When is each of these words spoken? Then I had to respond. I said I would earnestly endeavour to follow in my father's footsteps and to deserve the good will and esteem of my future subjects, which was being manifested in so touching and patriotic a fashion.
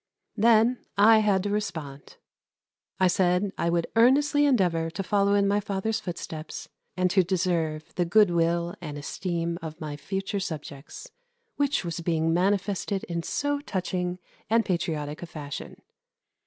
Then 0.35 0.79
I 0.97 1.19
had 1.19 1.43
to 1.43 1.51
respond. 1.51 2.17
I 2.99 3.05
said 3.07 3.51
I 3.55 3.69
would 3.69 3.85
earnestly 3.95 4.45
endeavour 4.47 4.89
to 4.89 5.03
follow 5.03 5.35
in 5.35 5.47
my 5.47 5.59
father's 5.59 5.99
footsteps 5.99 6.67
and 6.97 7.11
to 7.11 7.21
deserve 7.21 7.93
the 7.93 8.03
good 8.05 8.31
will 8.31 8.73
and 8.81 8.97
esteem 8.97 9.59
of 9.61 9.79
my 9.79 9.95
future 9.95 10.39
subjects, 10.39 11.11
which 11.57 11.85
was 11.85 11.99
being 11.99 12.33
manifested 12.33 13.03
in 13.03 13.21
so 13.21 13.59
touching 13.59 14.17
and 14.49 14.65
patriotic 14.65 15.21
a 15.21 15.27
fashion. 15.27 15.79